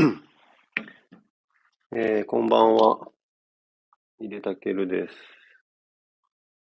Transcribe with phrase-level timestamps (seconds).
[1.94, 3.08] えー、こんばんは。
[4.18, 5.14] 井出たけるです。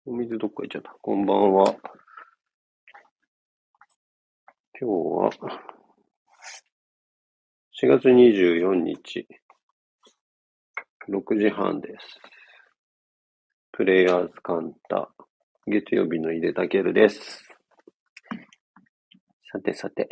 [0.06, 0.92] お水どっか行っちゃった。
[1.02, 1.76] こんばんは。
[4.80, 5.30] 今日は、
[7.82, 9.28] 4月24日、
[11.10, 12.20] 6時半です。
[13.72, 15.10] プレイヤーズカンタ、
[15.68, 17.46] 月曜日の井出たけるです。
[19.52, 20.10] さてさて、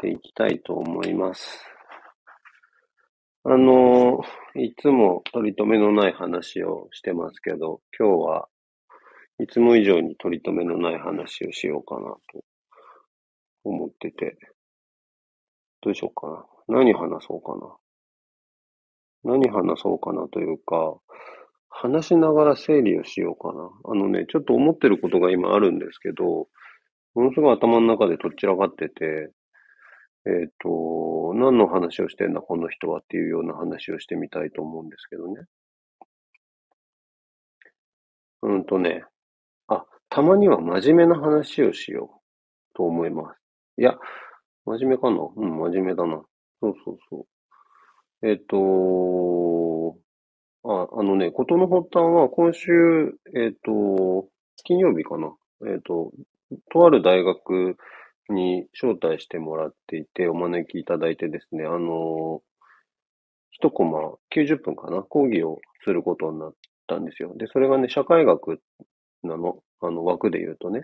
[0.00, 1.64] ていきたいと思います。
[3.44, 4.20] あの、
[4.54, 8.48] いつも取り留めのない話をしてますけど、今日は
[9.40, 12.44] いつも以上に取り留めのない話をしようかなと
[13.64, 14.36] 思ってて、
[15.80, 16.44] どうしようかな。
[16.68, 17.76] 何話そうかな。
[19.24, 20.98] 何話そうかなというか、
[21.70, 23.70] 話しながら整理をしようかな。
[23.84, 26.48] あのね、ちょっと思ってることが今あるんですけど、
[27.14, 29.30] ものすごい頭の中でとっちらかってて、
[30.26, 35.42] えっ、と、何の話をしてんだ、この人はっていうような話をしてみたいと思うんですけどね。
[38.42, 39.04] うんとね、
[39.68, 42.20] あ、たまには真面目な話をしよ
[42.72, 43.40] うと思います。
[43.78, 43.94] いや、
[44.64, 45.16] 真面目かな？
[45.36, 46.22] うん、真面目だな。
[46.60, 47.26] そうそうそ
[48.22, 48.28] う。
[48.28, 49.96] えっ、と、
[50.64, 54.28] あ、あのね、ことの発端は今週、えっ、と、
[54.64, 55.32] 金曜日かな。
[55.66, 56.12] えっ、と、
[56.72, 57.76] とある大学
[58.32, 62.42] に招待してもらっていて、お招きいただいてですね、あの、
[63.50, 66.54] 一コマ90分かな、講義をすることになっ
[66.86, 67.34] たんですよ。
[67.36, 68.60] で、それがね、社会学
[69.22, 70.82] なの、あの枠で言うとね。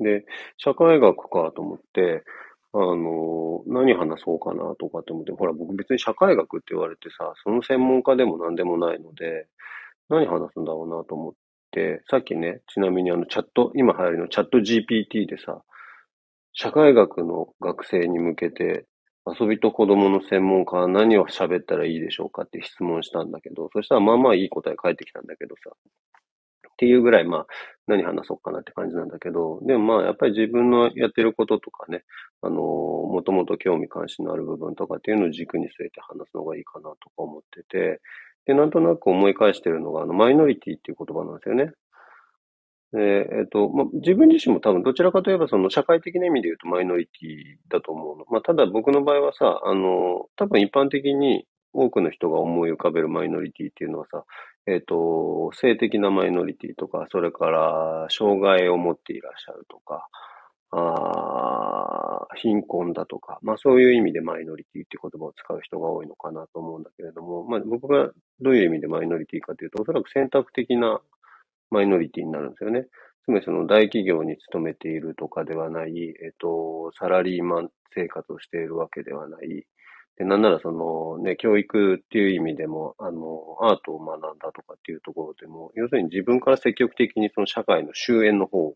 [0.00, 0.24] で、
[0.56, 2.24] 社会学かと思って、
[2.72, 9.46] あの、何話そうかなとかって思って、ほら、僕別に社会学って言われてさ、その専門家でも何でもないので、
[10.08, 11.32] 何話すんだろうなと思っ
[11.70, 15.62] て、さっきね、ちなみにあのチャット、今流行りのチャット GPT でさ、
[16.54, 18.86] 社会学の学生に向けて、
[19.26, 25.70] 遊びと子供の専門家は何を喋ったらいいでしょうかって質問したんだけど、そしたらまあまあいい答え返ってきたんだけどさ。
[26.74, 27.46] っていうぐらいまあ
[27.86, 32.04] 何話そうかなって感じなんだけど、でもまあやっぱり自分のやってることとかね、
[32.42, 38.00] あの、もともと興味関心のある部分とかっていうのを軸に据えて話すのがいいかなとか思ってて、
[38.46, 41.72] で、なんとなく思い返してるのが、あの、マイノリティっていう言葉なんですよね。
[42.96, 48.24] ええっと、まあ、自分自身も多分どちらかといえばその社会的な意味で言うとマイノリティだと思うの。
[48.30, 54.24] まあ、ただ僕の場合はさ、あの、多分一般的に多くの人が思い浮かべるマイノリティっていうのはさ、
[54.66, 60.06] えっと、性的なマイノリティとか、それから障害を持っていらっしゃるとか、
[60.76, 71.00] あ貧困だとか、まあそういう意味でマイノリティって言葉を使う人が多いのかなと思うんだけれども、まあ僕がどういう意味でマイノリティかというと、おそらく選択的な
[71.70, 72.86] マイノリティになるんですよね。
[73.24, 79.66] つまりその大企業に勤めているとかではない、えっと、サラリーマン生活をしているわけではない。
[80.16, 88.74] で、なんならそのね、教育っていう意味でも、あの、アートを学んだとかっていうところでも、要するに自分から積極的にその社会の終焉の方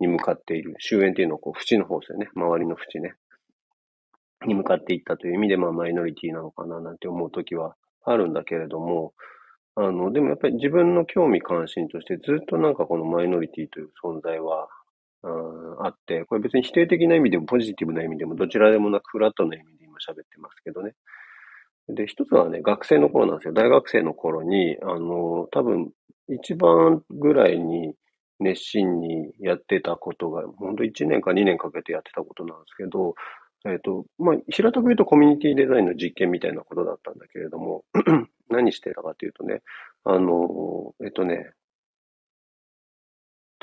[0.00, 0.74] に向かっている。
[0.80, 2.28] 終焉っていうのはこう、縁の方ですよね。
[2.34, 3.14] 周りの縁ね。
[4.46, 9.12] に向かっていったという意味で、まあ、マイノリティなのかななんて思うときはあるんだけれども、
[9.76, 14.68] あの、でもやっぱり自分の興味関心としてずっとなんかこのマイノリティという存在は、
[15.80, 20.94] あって、これ別に否定的な意味でもポジティブな意味でもどちらでもなくフラットな意味で今喋ってますけどね。
[21.88, 23.54] で、一つはね、学生の頃なんですよ。
[23.54, 25.90] 大学生の頃に、あの、多分
[26.28, 27.94] 一番ぐらいに
[28.40, 33.14] 熱心にやってたことが、本当1年か2年かけてやってたことなんですけど、
[33.64, 37.84] えっ、と、まあ、平たく言うとコミュニティデザインの実験みたいなことだったんだけれども、
[38.50, 39.62] 何してたかというとね、
[40.04, 41.52] あの、えっ、とね、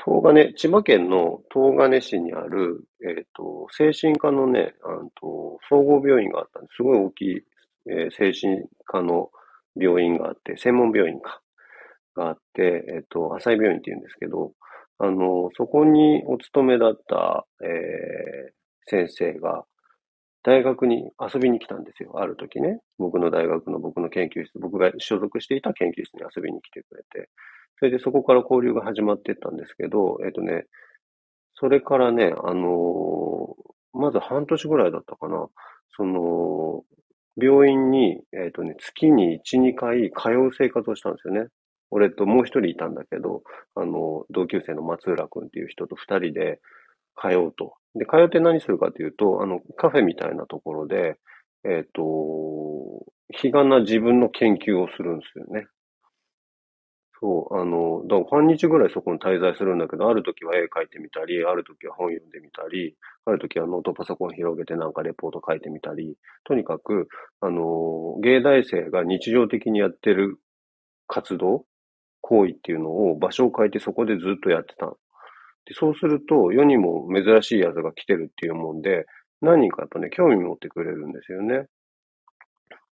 [0.02, 4.88] 東金、千葉県の東金市にある、えっ、と、精神科のね、あ
[5.20, 6.76] と総合病院があったんです。
[6.76, 7.44] すごい大きい、
[7.90, 9.30] えー、精神科の
[9.76, 11.42] 病院があって、専門病院か、
[12.14, 14.52] があって、えっ、と、浅井病院って言うんですけど、
[14.98, 18.52] あの、そこにお勤めだった、えー、
[18.86, 19.64] 先生が、
[20.42, 22.18] 大学に遊びに来たんですよ。
[22.18, 22.80] ある時ね。
[22.98, 27.28] 僕の大学の僕の研究室、僕が所属していた研究室に遊びに来てくれて。
[27.78, 30.64] それでそこから交流が始まっていったんですけど、えっ、とね、
[31.54, 35.48] それからね、あのー、まず半年ぐらいだったかな。
[35.96, 36.84] その、
[37.36, 41.48] 病院に、えっ、とね、月に1、2回通う生活をしたんですよね。
[41.90, 43.42] 俺ともう一人いたんだけど、
[43.74, 46.60] あの、同級生の松浦くんっていう人と二人で
[47.16, 47.74] 通うと。
[47.94, 51.18] で、通って何するかというと、あの、カフェみたいなところで、
[51.64, 55.66] えっ、と、日がな自分の研究をするんですよね。
[57.20, 62.96] そう、あの、だから半日ぐらいそこに滞在するんだけど、ある時は絵描いてみたり、ある時は本読んでみたり、
[63.26, 67.08] ある時はノートパソコン広げてなんかレポート書いてみたり、とにかく、
[67.40, 70.38] あの、芸大生が日常的にやってる
[71.08, 71.66] 活動、
[72.22, 74.94] 行為っていうのを場所を変えてそこでずっとやってた
[75.72, 79.06] そうすると、世にも珍しいやつが来てるっていうもんで、
[79.40, 81.66] 何人かやっぱね、興味持ってくれるんですよね。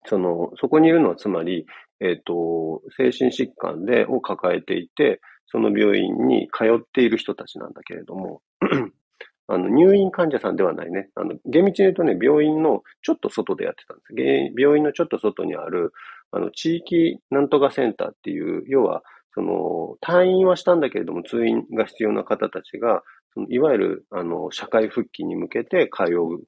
[0.06, 1.67] その、そこにいるのはつまり、
[2.00, 8.43] えっ、ー、と、精神疾患で、を抱えていて、その病院に通っている人たちなんだけれども、
[9.49, 11.08] あの、入院患者さんではないね。
[11.14, 14.61] あの、厳密に言うとね、病院のちょっと外でやってたんです。
[14.61, 15.93] 病院のちょっと外にある、
[16.32, 19.02] あの、地域なんとかセンターっていう、要は、
[19.36, 23.02] その、退院はしたんだけれども、通院が必要な方たちが、
[23.34, 26.42] そのいわゆる、あの、社会復帰に向けて通う、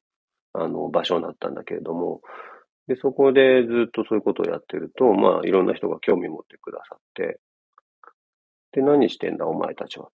[0.55, 2.23] あの、場所だったんだけれども、
[2.87, 7.39] で、そこでずっとそういうことをやってると、まあ、いろんな人が興味持ってくださって、
[8.73, 10.09] で、何してんだ、お前たちは、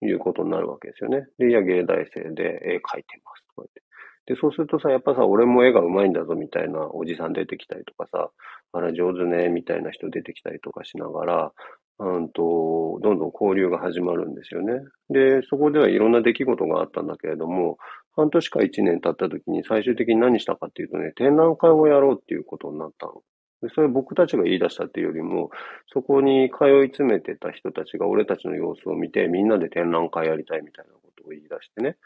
[0.00, 1.26] ということになるわけですよね。
[1.38, 3.82] で、いや、芸大生で絵描いてます、とか言って。
[4.26, 8.30] で、そうするとさ、やっぱさ、俺も絵が上手いんだぞ、みたいなおじさん出てきたりとかさ、
[8.72, 11.52] あら、上手ね、みたいな人出てきたりとかしながら、
[12.02, 14.80] うんと、どんどん交流が始まるんですよね。
[15.10, 17.76] で、そこではいろんな出来事があったんだけれども、
[18.16, 23.22] 半年か一年経った時に最終的に何したかっていうとね、展覧会をやろうっていうことになったの。
[23.62, 25.50] でそれ僕たちが言い出したっていうよりも、
[25.92, 31.96] そこに通い詰めてた人たちが俺たちの様子を見て、みんなで展覧会やりたいみたいなことを言い出してね。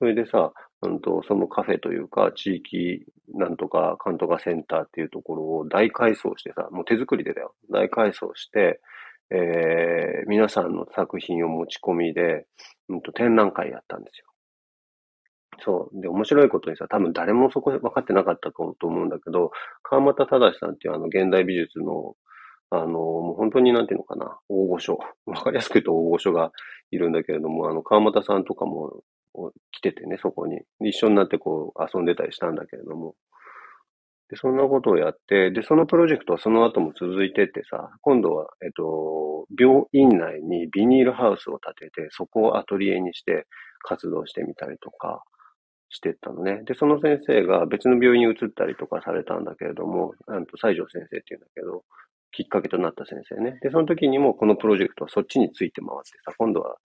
[0.00, 0.52] それでさ、
[0.82, 7.54] うんと、そのカフェというか、地域なんとか、かんとかセンターっていうところを大改装してさ、もう手作りでだよ。
[7.70, 8.80] 大改装して、
[9.30, 12.46] えー、皆さんの作品を持ち込みで、
[12.88, 14.26] うんと、展覧会やったんですよ。
[15.64, 16.00] そう。
[16.00, 19.50] で、面白いことにさ、多分誰もそこ分かってなかったと思うんだけど、
[19.82, 22.14] 川又忠さんっていうあの、現代美術の、
[22.70, 24.98] あの、もう本当になんていうのかな、大御所。
[25.26, 26.52] わかりやすく言うと大御所が
[26.90, 29.02] いるんだけれども、あの、川又さんとかも
[29.72, 30.60] 来ててね、そこに。
[30.80, 33.14] 一緒になってこう遊んでたりしたんだけれども、
[34.28, 43.46] で、そんなことをやって、で、そのプロジェクトはその後も続いてってさ、今度は、えっと、病院内にビニールハウスを建てて、そこをアトリエにして
[43.82, 45.22] 活動してみたりとか
[45.90, 46.62] してったのね。
[46.64, 51.84] で、その先生が別の病院に移ったりとかされたんだけれども、あと西条先生っていうんだけど、
[52.32, 53.58] きっかけとなった先生ね。
[53.62, 56.76] で、その時にもこのプロジェクトはそっちについて回ってさ、今度は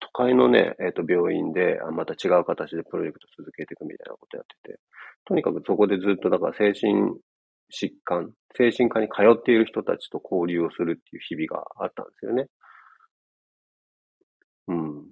[0.00, 4.80] 都会のね、えっ、と、病院で、また違う形でプロジェクト続けていくみたいなことやってて、
[5.24, 7.14] とにかくそこでずっと、だから精神
[7.72, 12.46] 疾患、精神科に通っている人たちと交流をするっていう日々があったんですよね。
[14.68, 15.04] うん。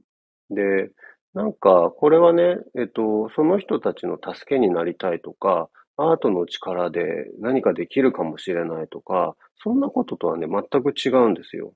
[0.50, 0.90] で、
[1.34, 7.02] なんか、これはね、えっと、その人たちの助けになりたいとか、アートの力で
[7.40, 11.72] 何かできるかもしれないとか、そんなこととはね、全く違うんですよ。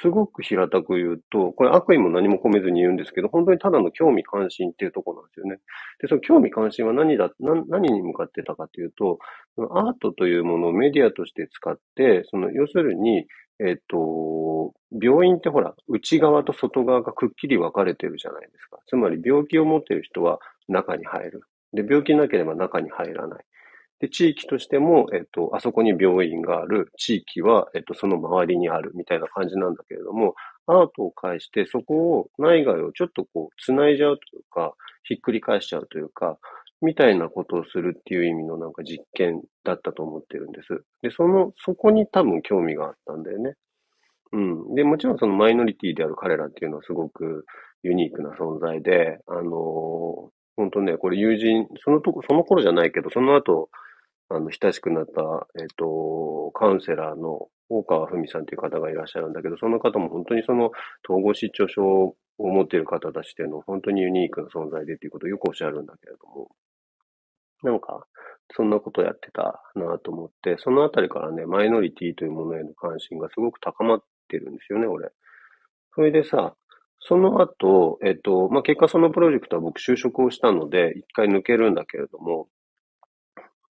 [0.00, 5.56] すごく平たく言うと、これ悪意も何も込めずに言うんですけど、本当にただの興味関心っていうところなんですよね。
[6.00, 9.18] で、その興味関心は何だ、何に向かってたかというと、
[9.70, 13.26] アートというものをメディアとして使って、その、要するに、
[13.60, 18.78] えっ、と、病院ってほら、内側と外側がくっきり分かれてるじゃないですか。
[18.86, 20.38] つまり病気を持っている人は
[20.68, 21.42] 中に入る。
[21.72, 23.44] で、病気なければ中に入らない。
[24.00, 30.34] で、地域としても、えっと、あそこに病院がある、地域は、えっと、その周りにあるみたいな感じなんだけれども、
[30.66, 36.38] アートを介して、そこを、内外をちょっとこう、繋いじゃうというか、ひっくり返しちゃうというか、
[36.80, 40.84] みたいなことをするっていう意味のなんか実験だったと思ってるんです。
[41.02, 43.54] で、その、そこに多分興味があったんだよね。
[44.32, 44.74] うん。
[44.74, 47.44] で、もちろんそのマイノリティである彼らっていうのはすごく
[47.82, 49.44] ユニークな存在で、あのー、
[50.56, 53.70] 本当ね、これ友人、そのとこ、その頃じゃないけど、その後、
[54.30, 60.70] あの、親しくなった、えっ、ー、と、カウンセラーの大川文さんという方がいらっしゃるんだけど、その方も本当にその
[61.08, 66.48] 統合失調症を持っている方たちっていうのは本当にユニークな存在でっていうことをよくおっしゃるんだけれども、
[67.62, 68.06] なんか、
[68.54, 75.10] そんなことやってたなと思って、そのあたりからね、マイノリティというものへの関心がすごく高まってるんですよね、俺。
[75.94, 76.54] それでさ、
[77.00, 82.48] その後、えっと、まあ、結果そのプロジェクトは僕就職をしたので、一回抜けるんだけれども、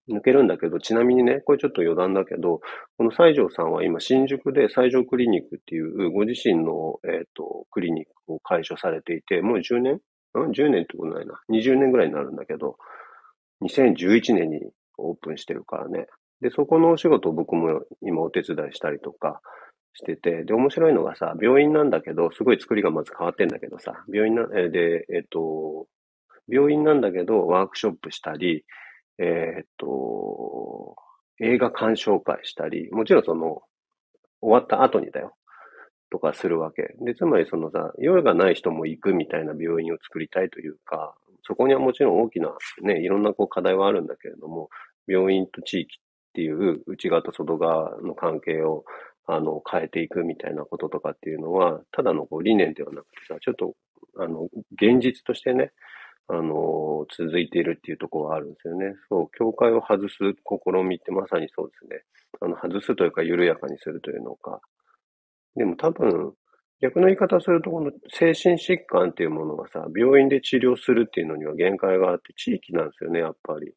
[0.09, 2.61] 抜けるんだけど、ちなみにね、これちょっと余談だけど、
[2.97, 9.93] この西条さんは今新宿で西条クリニックっていうご自身の、え、ー、と、クリニックを開所されていて、もう10年？
[9.95, 9.99] ん
[10.35, 11.39] ?10 年ってことないな。
[11.51, 12.77] 20年ぐらいになるんだけど、
[13.63, 14.61] 2011年に
[14.97, 16.07] オープンしてるからね。
[16.41, 19.41] で、そこのお仕事を僕も今お手伝いしたりとか
[19.93, 25.87] してて、で、面白いのがさ、病院なんだけど、すごい作りがまず変わってんだけどさ、病院な、で、えっ、ー、と、
[26.47, 28.63] 病院なんだけど、ワークショップしたり、
[29.19, 30.95] え、っと、
[31.39, 33.61] 映画鑑賞会したり、もちろんその、
[34.41, 35.35] 終わった後にだよ。
[36.11, 36.95] とかするわけ。
[37.01, 42.49] で、つまりそのさ、用がない人も行くみたいな病院を作りたいというか、そこにはもちろん大きな
[42.81, 44.69] ね、いろんなこう課題はあるんだけれども、
[45.07, 46.01] 病院と地域っ
[46.33, 48.85] ていう内側と外側の関係を
[49.25, 53.75] あの変えていくみたいなこととかっていうのは、ただのこう理念ではなくてさ、ちょっと
[54.17, 55.71] あの現実としてね、
[56.31, 58.93] あの、続いているっていうところはあるんですよね。
[59.09, 62.03] そう、境界を外す試みってまさにそうですね。
[62.39, 64.61] あの、外すというか緩やかにするというのか。
[65.55, 66.33] でも多分、
[66.81, 73.73] 逆の言い方すると、この精神疾患っていうものがさ、病院で治療するっていうのには限界があって、地域なんですよね、やっぱり。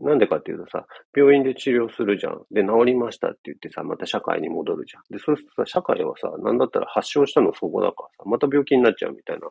[0.00, 2.42] なんでかっていうとさ、病院で治療するじゃん。
[2.52, 5.02] で、治りましたって言ってさ、また社会に戻るじゃん。
[5.10, 9.48] で、そうするとさ、社会はさ、なんだったら発症したのそこだからさ、また病気になっちゃうみたいな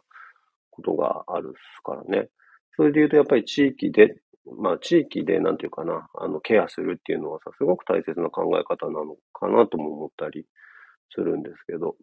[0.78, 1.54] ことがある
[1.84, 2.30] からね。
[2.76, 4.16] それで言うと、やっぱり地域で、
[4.60, 10.46] まあ、地域で、なんていうかな、あの、ケアするっていうのはさ、すごく大切な考え方なのかなとも思ったり
[11.10, 11.96] するんですけど。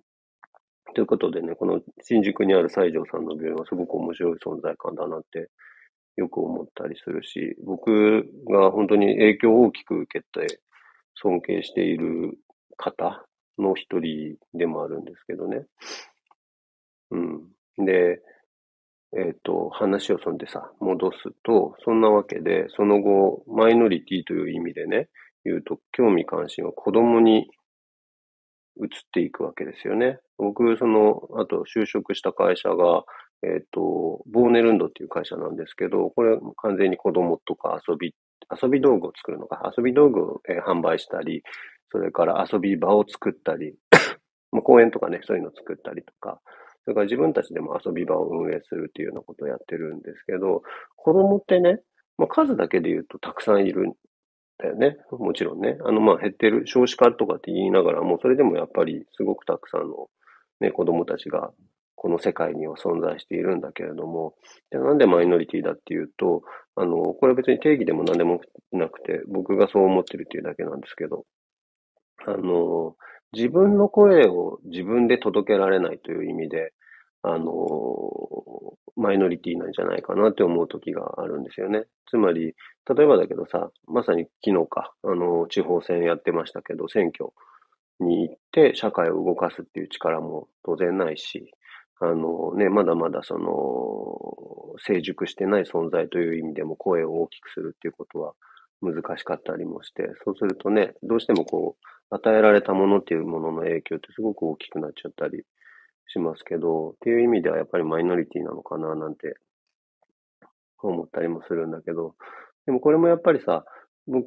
[0.95, 5.49] ということでね、この新宿にある西条さんの病院はすごく面白い存在感だなって
[6.17, 10.61] よく思ったりするし、僕が本当に影響を大きく受けて
[11.15, 12.39] 尊敬している
[12.77, 13.25] 方
[13.59, 15.65] の一人でもあるんですけどね。
[17.11, 17.17] う
[17.83, 17.85] ん。
[17.85, 18.21] で、
[19.17, 25.09] えっ、ー、と、話をそんでさ、戻すと、そんなわけで、その後、マイノリティという意味でね、
[25.45, 27.49] 言うと、興味関心は子供に
[28.81, 30.19] 移っていくわけですよね。
[30.37, 33.05] 僕、その、あと就職した会社が、
[33.43, 38.15] えっ、ー、と、ボーネルンドっていう会社なんですけど、これ完全に子供とか遊び、
[38.63, 41.43] 遊び道具を作るのか、遊び道具を、えー、販売したり、
[41.93, 43.77] それから遊び場を作ったり、
[44.65, 46.41] 公園とかね、そういうのを作ったりとか、
[46.85, 50.63] それから自分たちでも遊び場を運営するっていうようなことをやってるんですけど、
[50.97, 51.81] 子供ってね、
[52.19, 53.93] まあ、数だけで言うとたくさんいるん
[54.59, 54.97] だよね。
[55.11, 55.79] もちろんね。
[55.85, 60.09] あの、まあ、減ってる、少子化とかって言いながらも、それでもやっぱりすごくたくさんの
[60.61, 61.51] ね、子供たちが
[61.97, 64.35] この世界には存在しているんだけれども、
[64.71, 66.43] でなんでマイノリティだっていうと、
[66.77, 68.41] あの、これは別に定義でも何でも
[68.73, 71.25] なくて、僕がそう思ってるっていうだけなんですけど、
[72.27, 72.95] あの、
[73.35, 76.73] 自分の声を自分で届けられないという意味で、
[77.23, 77.51] あの、
[78.97, 81.85] マイノリティなんじゃないかなって思う時があるんですよね。
[82.09, 82.55] つまり、
[82.89, 87.31] 例えばだけどさ、まさに昨日か、あの、地方選やってましたけど、選挙
[88.01, 91.53] に行って社会を動かすっていう力も当然ないし、
[92.01, 98.35] あのね、まだまだその、成熟してない存在という意味でも声を大きくするっていうことは
[98.83, 105.45] 難しかったりもして、そうするとね、どうしてもこう、与えられたものっていうものの影響ってすごく大きくなっちゃったり
[106.07, 109.37] しますけど、っていう意味ではやっぱりマイノリティなのかななんて
[110.83, 112.15] 思ったりもするんだけど、
[112.67, 113.65] でもこれもやっぱりさ、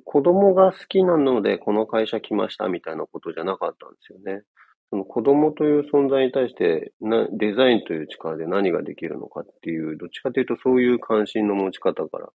[0.06, 4.44] 子供が好きなのでこの会社来ましたみたいなことじゃなかったんですよね。
[4.90, 12.30] その子供という存在に対してな、デザインという力で何ができるのかっていう、どっちかというとそういう関心の持ち方から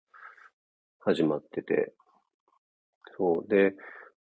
[1.00, 1.94] 始まってて、
[3.18, 3.50] そう。
[3.50, 3.74] で、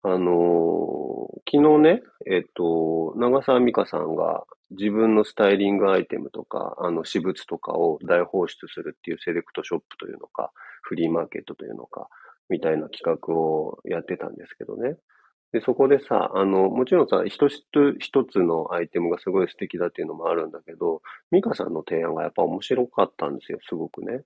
[0.03, 10.51] あの、昨日ね、えっと、長澤美香さんが自分のスタイリングアイテムとか、あの、私物とかを大放出するっていうセレクトショップというのか、
[10.83, 12.07] フリーマーケットというのか、
[12.49, 14.95] みたいな企画をやってたんですけどね。
[15.51, 17.59] で、そこでさ、あの、もちろんさ、一つ
[17.99, 21.01] 一つのアイテムがすごい素敵だっていうのもあるんだけど、
[21.31, 24.21] ミカさんの提案がやっぱ面白かったんですよ、すごくね。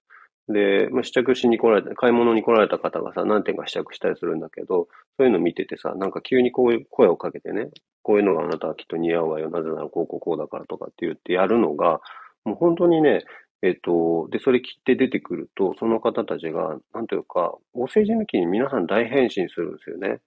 [0.50, 7.70] で、まあ、試着しに来られた、買い物に来られた方がさ、何点か試着したりするんだけど、そういうの見ててさ、なんか急にこういう声をかけてね、
[8.02, 12.02] こういうのがあなたはきっと似合うわよ、なぜならこうこうこうだからとかって言ってやるのが、
[12.44, 13.24] もう本当にね、
[13.62, 20.20] えっと、で、それ切って出てくると、その方たちが、なんというか、お世辞抜きに皆さん大変身するんですよね。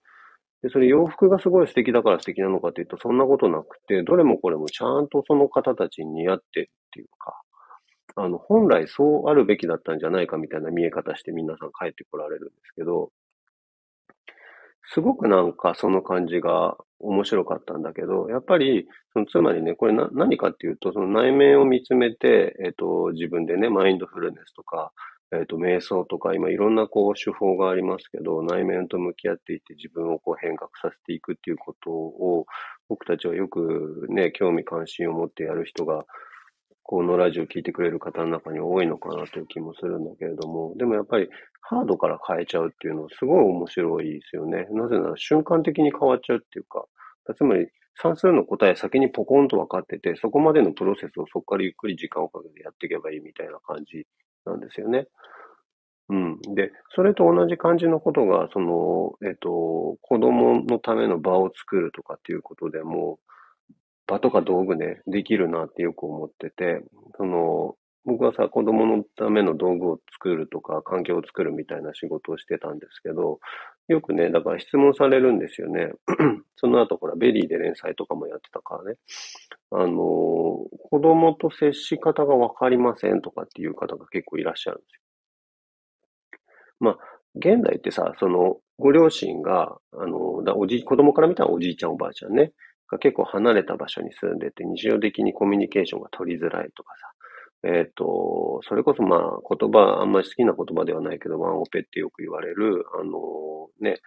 [0.62, 7.40] で、それ洋服がすごい素敵だから素敵なのかっていうと、そんなことなくて、どれもこれもちゃんとその方たちに似合ってっていうか、
[8.16, 13.11] あの、本来そうあるべきだったんじゃないかみたいな見え方して皆さん帰ってこられるんですけど、
[14.88, 24.92] すごくなんかその感じが面白かったんだけど、やっぱり、そのつまりね、これな何かっていうと、その内面を見つめて、えっ、と、自分でね、マインドフルネスとか、
[25.32, 32.46] えっ、と、瞑想とか、今いろんなこう手法がありますけど、内面と向き合っていって自分をこう変革させていくっていうことを、
[32.88, 36.06] 僕たちはよくね、興味関心を持ってやる人が、
[36.88, 41.28] このラジオ聞いてくれる方の中に多いのかなという気もするんだけれども、でもやっぱり
[41.61, 44.69] ハードから変えちゃうっていうのはすごい面白いですよね。
[44.71, 46.85] なぜなら瞬間的に変わっちゃうっていうか、
[47.37, 47.66] つまり
[48.00, 54.07] 算数の答え先にポコンと分かってて、そこまでのプロセスをそこからゆっくり時間をかけてやっていけばいいみたいな感じ
[54.45, 55.09] なんですよね。
[56.09, 56.40] うん。
[56.55, 63.19] で、それと同じ感じのことが、その、えっと、子供のための場を作るとかっていうことでも、
[64.06, 66.82] 場とか道具ね、できるなってよく思ってて、
[67.16, 73.40] その、僕はさ、子供のための道具を作るとか、環境を作るみたいな仕事をしてたんですけど、
[73.88, 75.90] よくね、だから質問されるんですよね。
[76.54, 78.96] その後、ほら、 VERYで連載とかもやってたからね。
[79.72, 85.00] あの、子供と接し方がわかりませんとかっていう方が結構いらっしゃるんですよ。
[86.78, 86.98] まあ、
[87.34, 92.52] 現代ってさ、その、ご両親が、あの、だおじ、子供から見たらおじいちゃんおばあちゃんね、
[92.90, 99.21] が結構離れた場所に住んでて、日常的にコミュニケーションが取りづらいとかさ、えっ、と、それこそまあ
[99.57, 104.00] 言葉、あんまり好きな言葉ではないけど、ワンオペってよく言われる、あの、ね、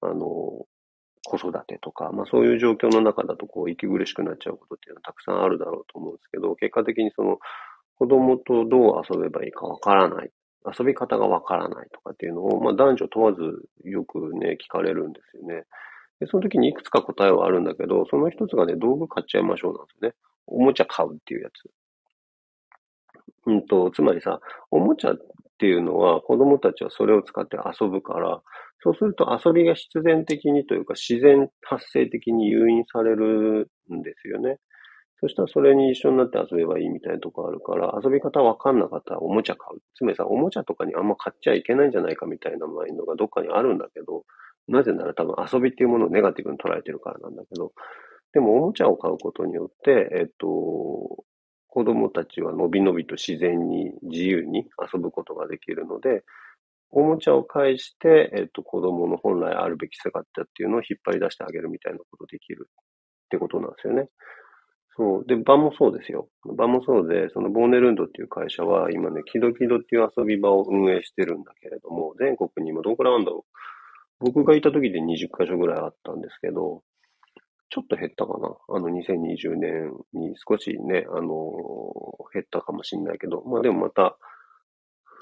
[0.00, 0.66] あの、
[1.24, 7.38] 子育てとか、まあそういう状況の中だとこう息苦しくなっちゃうことっていうのはたくさんあるだろうと思うんですけど、結果的にその
[7.96, 10.30] 子供とどう遊べばいいかわからない。
[10.78, 13.42] 遊び方がわからないとかっていうのを、まあ男女問わず
[13.84, 15.64] よくね、聞かれるんですよね。
[16.24, 20.14] で、その時にいくつか答えはあるんだけど、その一つがね、道具買っちゃいましょうなんですよね。
[20.46, 21.70] おもちゃ買うっていうやつ。
[23.46, 24.40] うんと、つまりさ、
[24.70, 25.16] おもちゃっ
[25.58, 28.42] ていうのは子供たちはそれを使って遊ぶから、
[28.82, 34.58] そうすると遊びが必然的にというか自然発生的に誘引されるんですよね。
[35.20, 39.80] そしたらそれに一緒になって遊べばいいみたいなとこあるから、遊び方わかんなかったらおもちゃ買う。
[39.94, 44.24] つまりさ、おもちゃとかにあんま買っちゃいけないんじゃないかみたいなマインドがどっかにあるんだけど、
[44.68, 47.72] なぜなら多分遊びっていうものをネガティブに捉えてるからなんだけど、
[48.32, 51.24] でもおもちゃを買うことによって、えっと、
[51.68, 56.24] 子供たちはのびのびと自然に自由に遊ぶことができるので、
[56.90, 62.72] おもちゃを介して、えっと、子供の本来あるべき姿っていうのを引っ張り出してあげるみたいなことできるっ
[63.30, 64.08] てことなんですよね。
[64.96, 65.26] そう。
[65.26, 66.28] で、場もそうですよ。
[66.56, 73.53] 場もそうで、そのボーネルンドっていう会社は今ね、キドキドっていう遊び場を運営してるんだけれども、全国に今どんくらあるんだろう。
[74.20, 76.82] 僕がいた時で20カ所ぐらいあったんですけど、
[77.70, 78.56] ちょっと減ったかな。
[78.68, 81.52] あの、2020年に少しね、あの
[82.32, 84.16] 減ったかもしれないけど、まあでもまた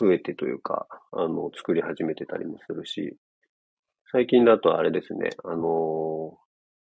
[0.00, 3.16] 増えてというか、あの、作り始めてたりもするし、
[4.10, 6.36] 最近だとあれですね、あの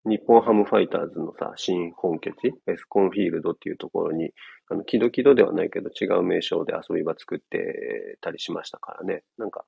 [0.06, 4.32] 日本ハムファイターズのさ、新本拠地、エスコンフィールドっていうところに、
[4.70, 9.24] あの、キドキドではないけど違う名称で遊び場作ってたりしましたからね。
[9.38, 9.66] なんか、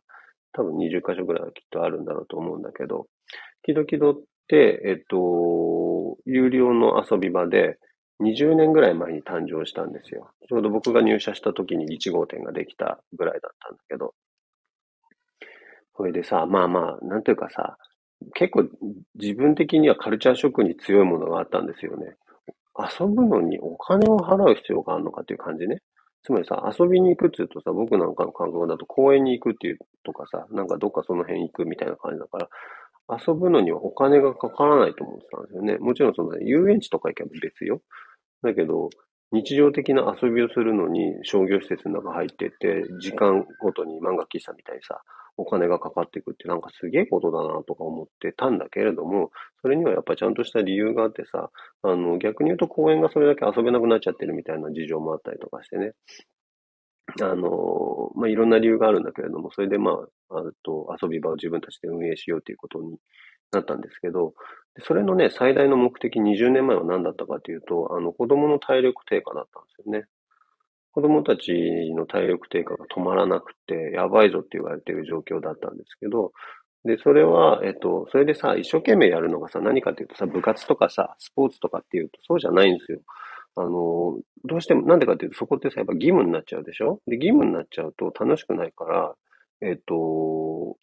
[0.54, 3.08] 多分20カ所ぐらいはきっとあるんだろうと思うんだけど、
[3.64, 4.16] キドキドっ
[4.48, 7.78] て、えっと、有料の遊び場で、
[8.22, 10.32] 20年ぐらい前に誕生したんですよ。
[10.48, 14.14] ちょうど僕が入社した時に1号店ができたぐらいだったんだけど。
[15.98, 17.78] それでさ、まあまあ、なんていうかさ、
[18.34, 18.68] 結構
[19.16, 22.16] 自分的にはカルチャーショックに強いものがあったんですよね。
[22.78, 25.82] 遊ぶのにお金を払う必要があるのかっていう感じね。
[26.24, 32.50] つまりさ、遊びに行くっていうとさ、僕なんかの感覚だと公園に行くっていうとかさ、なんかどっかその辺行くみたいな感じだから、
[33.10, 35.78] 遊ぶのにはお金がかからないと思ってたんですよね。
[35.80, 37.82] もちろんその遊園地とか行けば別よ。
[38.44, 38.90] だけど、
[39.32, 45.02] 日常的な遊びをするのに商業施設の中入ってって、時間ごとに漫画喫茶みたいにさ、
[45.38, 51.50] お金がかかっていくってなんかすげえことだなとか思ってたんだけれども、それにはやっぱちゃんとした理由があってさ、
[51.84, 55.94] あの、逆に言うと公園がそれだけ遊べなくなっちゃってるみたいな事情もあったりとかしてね。
[57.22, 59.92] あの、まあ、いろんな理由があるんだけれども、それでま
[60.30, 62.98] あ、あと遊び場を自分たちで運営しようということに
[63.52, 64.34] なったんですけど、
[64.80, 70.06] それのね、最大の目的20年前は何だったかというと、あの、子供の体力低下だったんですよね。
[70.94, 71.52] 子供たち
[71.96, 76.32] の体力低下が止まらなくて、やばいぞって言われてる状況だったんですけど、
[76.84, 83.00] で、それは、えっと、それでさ、一生懸命やるのがさ、何かっていうとさ、部活とかさ、スポーツとかっていうと、そうじゃないんですよ。
[83.56, 87.00] あの、どうしても、なんでかっていうと、そこってさ、やっぱ義務になっちゃうでしょ？
[87.06, 89.14] で、義務になっちゃうと楽しくないから、
[89.62, 90.78] えっと、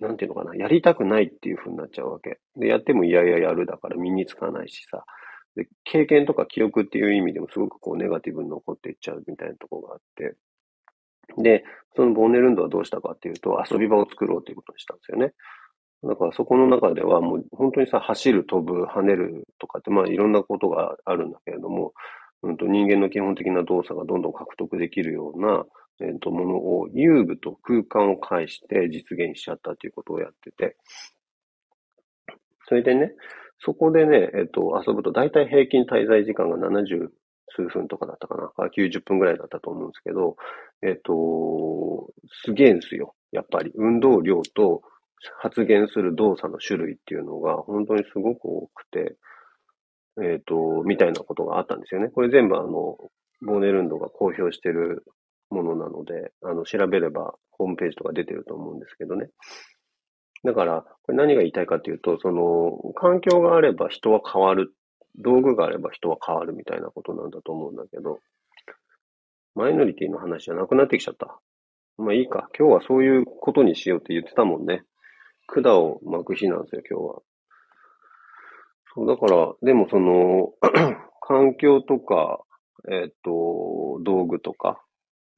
[0.00, 2.38] なんていうのかな、やりたくないっていう風になっちゃうわけ。
[2.56, 5.04] で、やってもいやいややるだから身につかないしさ。
[5.56, 10.36] で、経験とか記憶っていう意味でもすごくこうネガティブに残っていっちゃうみたいなところがあって。
[11.38, 11.64] で、
[11.96, 15.32] そのボーネルンドはどうしたかっていうと、遊び場を作ろうということにしたんですよね。
[16.02, 21.92] だからそこの中ではもう本当にさ、走る、飛ぶ、跳ねるとかって、まあいろんなことがあるんだけれども、
[22.42, 25.64] うんと人間の基本的な動作がどんどん獲得できるような、
[26.00, 30.76] えっ、と、ものを遊具と空間を介して実現しちゃったということをやってて、
[32.66, 33.12] それでね、
[33.64, 37.08] そこでね、えっ、と、遊ぶと大体平均滞在時間が70
[37.56, 38.48] 数分とかだったかな。
[38.48, 40.36] か90分ぐらいだったと思うんですけど、
[40.82, 42.12] えっ、と、
[42.44, 43.14] すげえんすよ。
[43.32, 44.82] やっぱり運動量と
[45.40, 49.16] 発現する動作の種類っていうのが本当にすごく多くて、
[50.22, 52.08] えっ、と、みたいなことがあったんですよね。
[52.08, 52.98] これ全部あの、
[53.40, 55.04] ボーネルンドが公表してる
[55.50, 59.28] ものなので、あの、調べればホームページとか出てると思うんですけどね。
[60.44, 64.74] だから、これ何が言いたいかというと、その、環境があれば人は変わる
[65.16, 68.20] 道具があれば人は変わるみたいなことなんだと思うんだけど、
[69.54, 71.38] マイノリティの話じゃなくなってきちゃった。
[71.96, 72.48] まあいいか。
[72.58, 74.84] 今日はそういうことにしようって言ってたもんね。
[75.46, 77.22] 管を巻く日なんですよ、今日は。
[78.94, 80.52] そう、だから、でもその、
[81.20, 82.40] 環境とか、
[82.90, 84.82] えっ、と、道具とか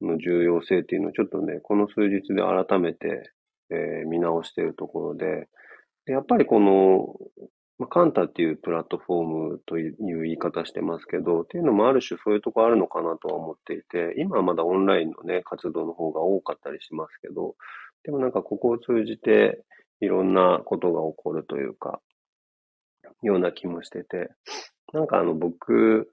[0.01, 3.31] の重要性っていうのをちょっとね、この数日で改めて、
[3.69, 5.47] えー、見直しているところで、
[6.05, 7.15] でやっぱりこの、
[7.79, 17.55] まあ、カンタっていうプラットフォームという言い方してますけど、っていうのもある種そういうとこあるのかなとは思っていて、今はまだオンラインのね、活動の方が多かったりしますけど、
[18.03, 19.63] でもなんかここを通じて
[19.99, 21.99] いろんなことが起こるというか、
[23.21, 24.29] ような気もしてて、
[24.93, 26.09] なんかあの僕、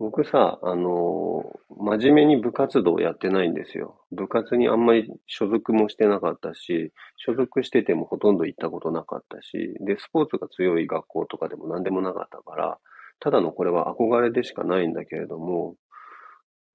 [0.00, 1.44] 僕さ、あの
[1.78, 4.04] 真面目に部活動やってないんですよ。
[4.10, 12.78] 部活にあんまり所属もしてなかったし、所属しててもほとんど行ったことなかったし、で、スポーツが強い学校とかでも何でもなかったから、
[13.20, 15.76] ただのこれは憧れでしかないんだけれども、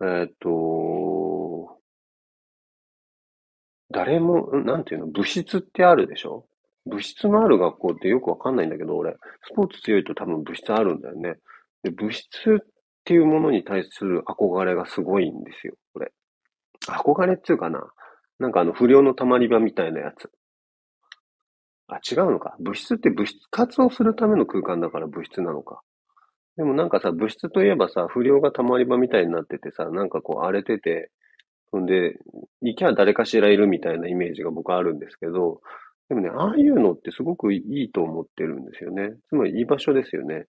[0.02, 1.78] えっと、
[3.92, 6.46] 誰も、なんていうの、部室ってあるでしょ？
[6.86, 11.36] 部室のある学校ってよくわかんないんだけど、俺、スポーツ強いと多分部室あるんだよね。
[11.84, 12.30] で、部室
[12.62, 12.66] っ
[13.00, 16.12] っていうものに対する憧れがすごいんですよ、これ。
[16.88, 17.92] 憧れっていうかな。
[18.40, 20.30] なんかあの不良の溜まり場みたいなやつ。
[21.88, 22.56] あ、違うのか。
[22.60, 25.82] 物質って物質活をするための空間だから物質なのか。
[26.56, 31.10] でもなんかさ、物質といえばさ、不良が溜まり場みたいになっててさ、なんかこう荒れてて、
[31.72, 32.18] ほんで、
[32.62, 35.62] 行きゃ誰かしらいるみたいなイメージが僕あるんですけど、
[36.10, 39.14] でもね、ああいうのってすごくいいと思ってるんですよね。
[39.30, 40.48] つまりいい場所ですよね。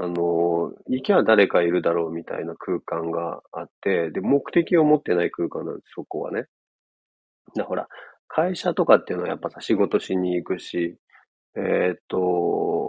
[0.00, 6.46] あの、行きゃ誰かいるだろうみたいな空間があって、で、目的を持ってない空間なんです、そこはね。
[7.56, 7.88] だほら、
[8.28, 10.96] 会社とかっていうのはやっぱさ、仕事しに行くし、
[11.56, 12.88] えー、っと、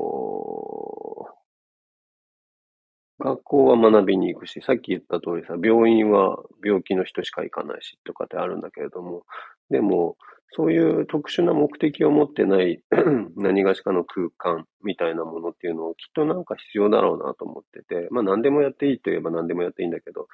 [3.20, 9.24] 学校は学びに行くし、さっき言った通りさ、病院は病気の人しか行かないしとかってあるんだけれども、
[9.72, 10.16] でも、
[10.52, 12.82] そういう特殊な目的を持ってない
[13.38, 20.28] 何がしかの空間みたいなものっていうのをきっとなんか必要だろうなと思ってて、まあ何でもやっていいと言えば何でもやっていいんだけど、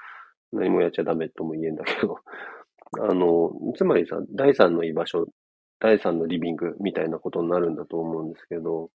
[0.53, 2.19] 何もやっちゃダメとも言えんだけど、
[3.01, 5.27] あの、つまりさ、第三の居場所、
[5.79, 8.89] 第三のリビングみたいなことになるんだと思うんですけど、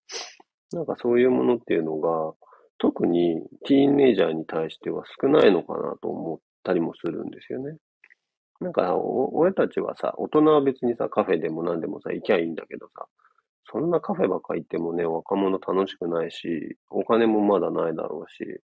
[0.72, 2.34] なんかそういうものっていうのが、
[2.78, 7.76] 特にティーンネイジャーに対しては少ないのかなと思ったりもするんですよね。
[8.60, 13.06] なんかお、俺たちはさ、大人は別にさ、カフェでも何でもさ、行きゃいいんだけどさ、
[13.72, 18.60] そんなカフェばっか行ってもね、若者楽しくないし、お金もまだないだろうし、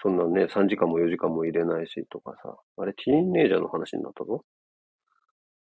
[0.00, 4.44] そんなね、3時間も4時間も入れないしとかさ、あれ、ティーンネイジャーの話になったぞ。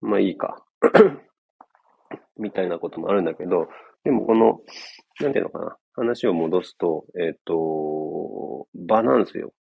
[0.01, 0.65] まあいいか。
[2.39, 3.69] みたいなこともあるんだけど、
[4.05, 4.61] でもこの、
[5.21, 9.53] なんていうのかな、話を戻すと、えっ、ー、と、場なんですよ。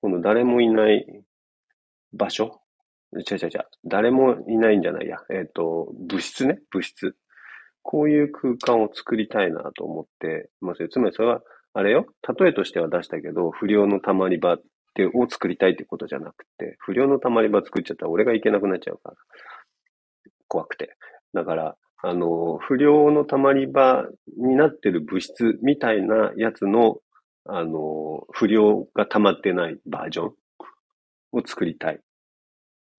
[0.00, 1.24] この誰もいない
[2.12, 2.60] 場所
[3.12, 3.64] 違う違う違う。
[3.84, 5.18] 誰もいないんじゃないや。
[5.30, 6.60] えっ、ー、と、物質ね。
[6.70, 7.16] 物質。
[7.82, 10.88] こういう空間を作りたいなと思ってますよ。
[10.88, 11.40] つまりそれは、
[11.72, 12.06] あれよ。
[12.38, 14.62] 例えとしては出したけど、不良の溜まり場っ
[14.94, 19.16] てを作りたいってことじゃなくて、不良の溜まり場作っちゃったら俺が行けなくなっちゃうから。
[20.48, 20.96] 怖くて。
[21.32, 26.98] だから、あの、不良の溜まり場になってる物質みたいなやつの、
[27.44, 30.34] あの、不良が溜まってないバージョン
[31.32, 32.00] を作りたい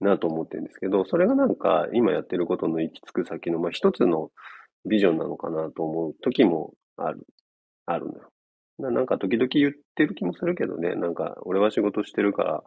[0.02, 4.32] なと思ってるんですけど、それがなんか今やってることの行き着く先の、まあ、一つの
[4.90, 7.26] ビジョンなのかなと思う時もある、
[7.86, 8.32] あるのよ。
[8.80, 12.64] なんか時々言ってる気もするけどね、なんか俺は仕事してるから、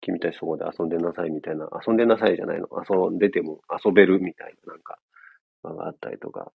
[0.00, 4.98] 君たちそこで遊んでなさいみたいな、遊んでなさいじゃないの、遊んでても遊べるみたいななんか、
[5.64, 6.52] があったりとか。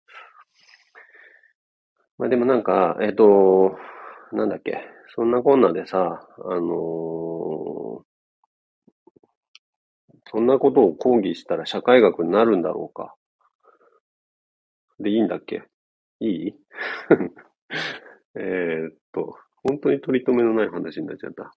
[2.18, 3.76] まあでもなんか、えっ、ー、と、
[4.32, 4.84] なんだっけ、
[5.16, 8.09] そんなこんなでさ、あのー、
[10.30, 13.14] そんなことを講義したら社会学になるんだろうか。
[15.00, 15.64] で、いいんだっけ？
[16.20, 16.54] いい？
[18.36, 21.52] えっと、本当に取り留めのない話になっちゃった。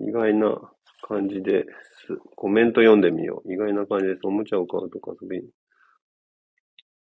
[0.00, 0.72] 意外な
[1.02, 1.64] 感じで
[2.06, 2.16] す。
[2.36, 3.52] コメント読んでみよう。
[3.52, 4.20] 意外な感じです。
[4.24, 5.48] おもちゃを買うとか遊び。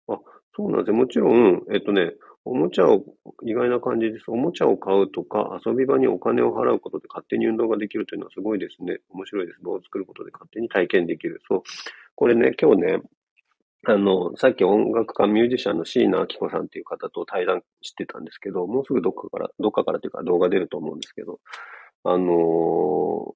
[0.07, 0.19] あ、
[0.55, 0.95] そうなんですよ。
[0.95, 2.13] もちろん、えっとね、
[2.45, 3.03] おもちゃを、
[3.45, 4.25] 意外な感じです。
[4.27, 8.99] おもちゃを買うとか、遊び場にお金を払うことで勝手に運動ができるというのはすごいですね。
[9.09, 9.59] 面白いです。
[9.63, 11.41] 場を作ることで勝手に体験できる。
[11.47, 11.61] そう。
[12.15, 13.01] これね、今日ね、
[13.85, 21.39] あの、さっき音楽家、ミュージシャンの椎名明子さんっていう方と対談してたんですけど、もうすぐどっかから、どっかからというか動画出ると思うんですけど、
[22.05, 23.35] あの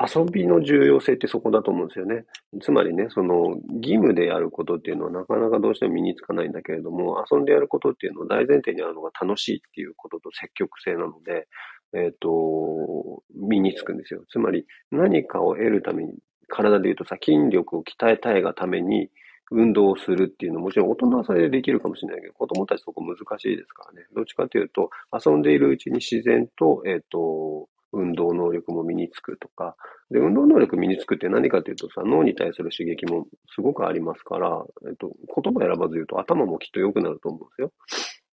[0.00, 2.24] 遊びの重要性ってそこだと思うんですよね。
[2.60, 11.46] つまりね、その義務でやることっていうのはなかなかどうしても身につかないんだけれども、遊んでやることっていうのは大前提にあるのが楽しいっていうことと積極性なので、
[11.94, 14.24] えっ、と、身につくんですよ。
[14.28, 16.14] つまり何かを得るために、
[16.48, 19.10] 体で言うとさ、筋力を鍛えたいがために
[19.52, 24.06] 運動をするっていうのはもちろん大人はそれでできるかもしれないけど、子供たちそこ難しいですからね。
[24.14, 29.76] どっちかというと、遊んでいるうちに自然と、えっ、と、運動能力も身につくとか、
[30.10, 37.72] で、運動能力身につくって何かというとさ、脳に対する刺激もすごくありますから、えっと、言葉選ばず言うと頭もきっと良くなると思うんですよ。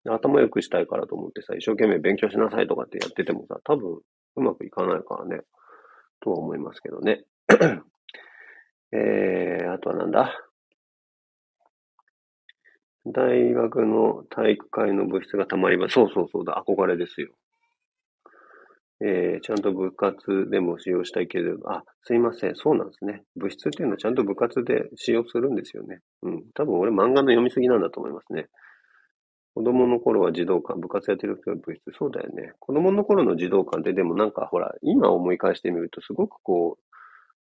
[0.08, 4.00] 頭良くしたいからと思ってさ、一生懸命勉強しなさいとかってやっててもさ、多分
[4.36, 5.42] うまくいかないからね、
[6.20, 7.24] とは思いますけどね。
[8.92, 10.32] えー、あとはなんだ？
[13.06, 17.28] 大学の体育会の部室がたまりば、そうそうそうだ、憧れですよ。
[19.00, 22.56] えー、ちゃんと部活でも使用したいけれど、あ、すいません。
[22.56, 23.22] そうなんですね。
[23.36, 26.00] 部室っていうのはちゃんと部活で使用するんですよね。
[26.22, 26.44] うん。
[26.54, 28.46] 多分俺漫画の読みすぎなんだと思いますね。
[29.54, 31.80] 子供の頃は児童館、部活やってる人は部室。
[31.98, 32.52] そうだよね。
[32.58, 36.86] 子供の頃の児童館ってでもなんかほら、今思い返してみるとすごくこう、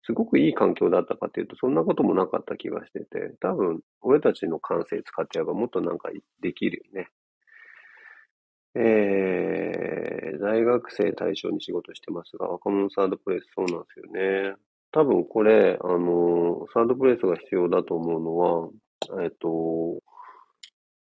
[0.03, 6.09] すごくいい環境だったかっていうと、そんなこともなかった気がしてて、多分、俺たちの感性使ってやればもっとなんか
[6.41, 7.09] できるよね。
[8.75, 14.05] えー、大学生対象に仕事してますが、若者サードプレイスそうなんですよ
[14.51, 14.55] ね。
[14.91, 18.69] 多分これ、あの、サードプレイスが必要だと思うのは、
[19.23, 19.47] えっと、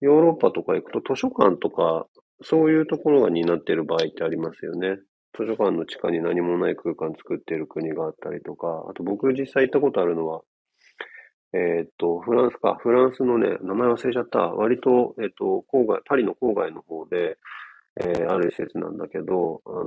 [0.01, 2.07] ヨーロッパとか行くと図書館とか、
[2.41, 4.97] そういうところが担っている場合ってありますよね。
[5.37, 10.41] 図書館の地下に何もない空間作っている国があったりとか、あと僕実際行ったことあるのは、
[11.53, 12.77] えっと、フランスか。
[12.81, 14.39] フランスのね、名前忘れちゃった。
[14.39, 17.37] 割と、えっと、郊外、パリの郊外の方で、
[18.01, 19.85] えー、ある施設なんだけど、あのー、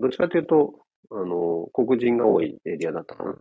[0.00, 0.74] どっちかというと、
[1.10, 3.36] あのー、黒人が多いエリアだったかな。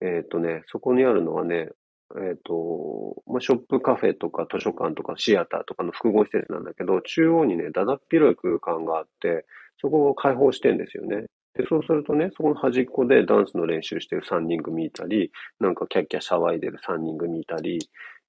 [0.00, 1.68] えっとね、そこにあるのはね、
[2.16, 9.44] えっと、まあ、ショップカフェとか図書館とかシアターとかの複合施設なんだけど、中央にね、だだっ広い空間があって、
[9.80, 11.26] そこを開放してんですよね。
[11.58, 17.80] で、そうするとね、そこの端っこでダンスの練習してる3人組いたり、なんかキャッキャ騒いでる3人組いたり、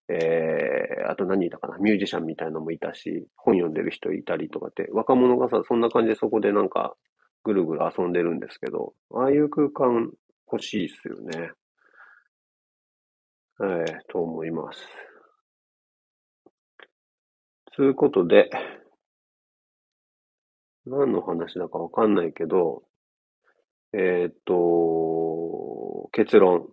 [0.08, 6.96] えー、あと何いたかな、ミュージシャンみたいのもいたし、本読んでる人いたりとかって、若者がさ、そんな感じでそこでなんか、
[7.44, 10.12] ぐるぐる遊んでるんですけど、ああいう空間
[10.52, 11.52] 欲しいっすよね。
[13.62, 14.80] えー、と思います。
[17.76, 18.50] つうことで、
[20.88, 22.84] 何の話だかわかんないけど、
[23.94, 26.68] えーっと、結論。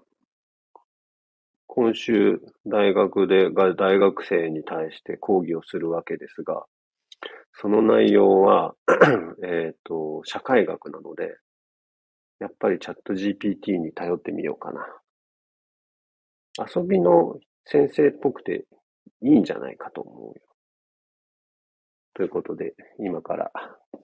[1.67, 6.65] 今週、大学で、が大学生に対して講義をするわけですが、
[7.55, 8.75] その内容は
[9.45, 11.37] えっと、社会学なので、
[12.39, 14.87] やっぱりチャット GPT に頼ってみようかな。
[16.59, 18.67] 遊びの先生っぽくて
[19.23, 20.35] いいんじゃないかと思うよ。
[22.15, 23.51] ということで、今から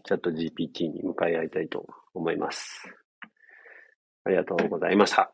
[0.05, 3.02] チャット GPT に向かい合いたいと思います。
[4.25, 5.33] ありがとうございました。